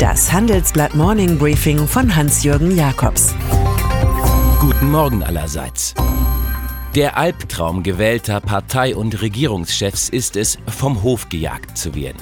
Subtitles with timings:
[0.00, 3.34] Das Handelsblatt Morning Briefing von Hans-Jürgen Jakobs.
[4.58, 5.94] Guten Morgen allerseits.
[6.94, 12.16] Der Albtraum gewählter Partei- und Regierungschefs ist es, vom Hof gejagt zu werden.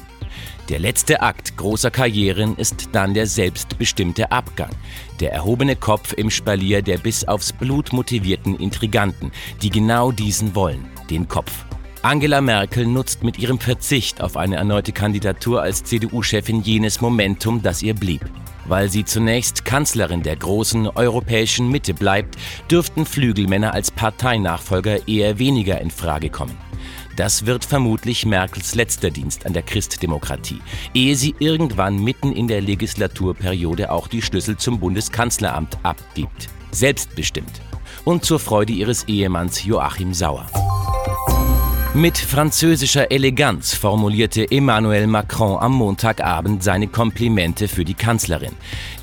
[0.68, 4.72] Der letzte Akt großer Karrieren ist dann der selbstbestimmte Abgang.
[5.20, 9.30] Der erhobene Kopf im Spalier der bis aufs Blut motivierten Intriganten,
[9.62, 11.67] die genau diesen wollen, den Kopf.
[12.02, 17.82] Angela Merkel nutzt mit ihrem Verzicht auf eine erneute Kandidatur als CDU-Chefin jenes Momentum, das
[17.82, 18.24] ihr blieb.
[18.66, 22.36] Weil sie zunächst Kanzlerin der großen europäischen Mitte bleibt,
[22.70, 26.56] dürften Flügelmänner als Parteinachfolger eher weniger in Frage kommen.
[27.16, 30.60] Das wird vermutlich Merkels letzter Dienst an der Christdemokratie,
[30.94, 36.48] ehe sie irgendwann mitten in der Legislaturperiode auch die Schlüssel zum Bundeskanzleramt abgibt.
[36.70, 37.60] Selbstbestimmt.
[38.04, 40.46] Und zur Freude ihres Ehemanns Joachim Sauer.
[41.94, 48.52] Mit französischer Eleganz formulierte Emmanuel Macron am Montagabend seine Komplimente für die Kanzlerin,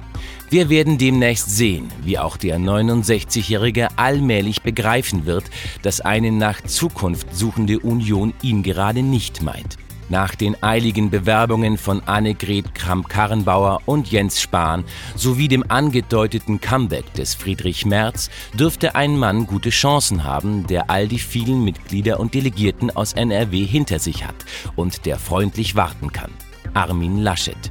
[0.51, 5.45] Wir werden demnächst sehen, wie auch der 69-Jährige allmählich begreifen wird,
[5.81, 9.79] dass eine nach Zukunft suchende Union ihn gerade nicht meint.
[10.11, 14.85] Nach den eiligen Bewerbungen von Annegret Kramp-Karrenbauer und Jens Spahn
[15.15, 21.07] sowie dem angedeuteten Comeback des Friedrich Merz dürfte ein Mann gute Chancen haben, der all
[21.07, 24.35] die vielen Mitglieder und Delegierten aus NRW hinter sich hat
[24.75, 26.33] und der freundlich warten kann.
[26.75, 27.71] Armin Laschet.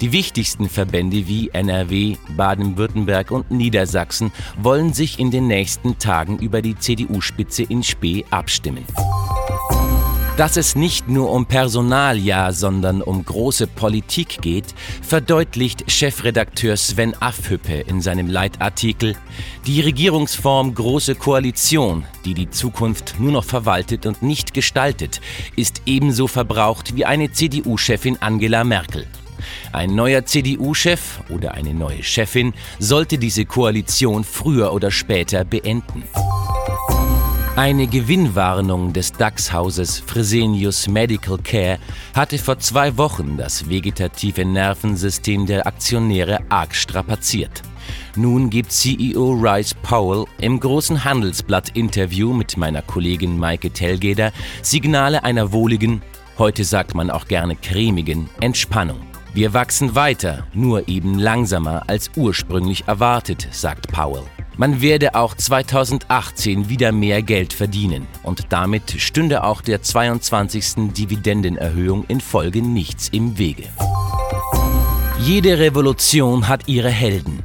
[0.00, 6.62] Die wichtigsten Verbände wie NRW, Baden-Württemberg und Niedersachsen wollen sich in den nächsten Tagen über
[6.62, 8.84] die CDU-Spitze in Spee abstimmen.
[10.36, 14.64] Dass es nicht nur um Personalia, sondern um große Politik geht,
[15.00, 19.14] verdeutlicht Chefredakteur Sven Afhüppe in seinem Leitartikel
[19.64, 25.20] Die Regierungsform Große Koalition, die die Zukunft nur noch verwaltet und nicht gestaltet,
[25.54, 29.06] ist ebenso verbraucht wie eine CDU-Chefin Angela Merkel.
[29.72, 36.02] Ein neuer CDU-Chef oder eine neue Chefin sollte diese Koalition früher oder später beenden.
[37.56, 41.78] Eine Gewinnwarnung des DAX-Hauses Fresenius Medical Care
[42.12, 47.62] hatte vor zwei Wochen das vegetative Nervensystem der Aktionäre arg strapaziert.
[48.16, 55.52] Nun gibt CEO Rice Powell im großen Handelsblatt-Interview mit meiner Kollegin Maike Telgeder Signale einer
[55.52, 56.02] wohligen,
[56.38, 58.98] heute sagt man auch gerne cremigen, Entspannung.
[59.32, 64.24] Wir wachsen weiter, nur eben langsamer als ursprünglich erwartet, sagt Powell.
[64.56, 70.92] Man werde auch 2018 wieder mehr Geld verdienen und damit stünde auch der 22.
[70.92, 73.64] Dividendenerhöhung in Folge nichts im Wege.
[75.18, 77.40] Jede Revolution hat ihre Helden.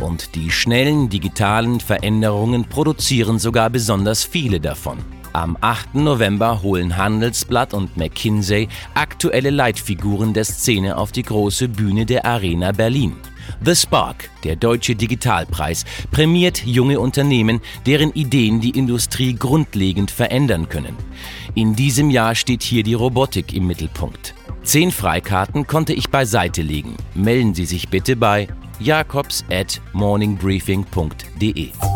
[0.00, 4.98] Und die schnellen digitalen Veränderungen produzieren sogar besonders viele davon.
[5.34, 5.96] Am 8.
[5.96, 12.72] November holen Handelsblatt und McKinsey aktuelle Leitfiguren der Szene auf die große Bühne der Arena
[12.72, 13.16] Berlin.
[13.64, 20.96] The Spark, der deutsche Digitalpreis, prämiert junge Unternehmen, deren Ideen die Industrie grundlegend verändern können.
[21.54, 24.34] In diesem Jahr steht hier die Robotik im Mittelpunkt.
[24.62, 26.96] Zehn Freikarten konnte ich beiseite legen.
[27.14, 28.48] Melden Sie sich bitte bei
[28.80, 31.93] jacobs at morningbriefing.de.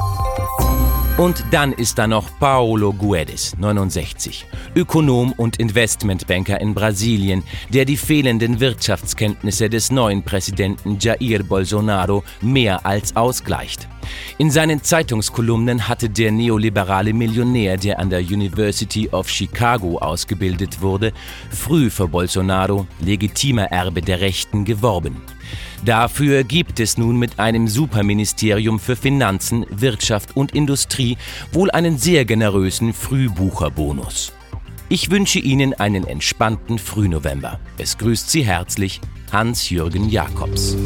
[1.18, 7.96] Und dann ist da noch Paolo Guedes, 69, Ökonom und Investmentbanker in Brasilien, der die
[7.96, 13.88] fehlenden Wirtschaftskenntnisse des neuen Präsidenten Jair Bolsonaro mehr als ausgleicht.
[14.38, 21.12] In seinen Zeitungskolumnen hatte der neoliberale Millionär, der an der University of Chicago ausgebildet wurde,
[21.50, 25.16] früh für Bolsonaro, legitimer Erbe der Rechten, geworben.
[25.84, 31.16] Dafür gibt es nun mit einem Superministerium für Finanzen, Wirtschaft und Industrie
[31.52, 34.32] wohl einen sehr generösen Frühbucherbonus.
[34.88, 37.60] Ich wünsche Ihnen einen entspannten Frühnovember.
[37.76, 39.00] Es grüßt Sie herzlich
[39.30, 40.76] Hans-Jürgen Jakobs.